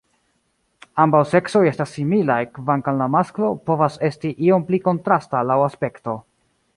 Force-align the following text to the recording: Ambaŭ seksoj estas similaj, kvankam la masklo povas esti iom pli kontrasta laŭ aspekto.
Ambaŭ 1.03 1.19
seksoj 1.33 1.61
estas 1.71 1.93
similaj, 1.97 2.39
kvankam 2.55 2.97
la 3.03 3.09
masklo 3.17 3.51
povas 3.71 3.99
esti 4.11 4.35
iom 4.49 4.65
pli 4.71 4.81
kontrasta 4.89 5.45
laŭ 5.51 5.63
aspekto. 5.71 6.21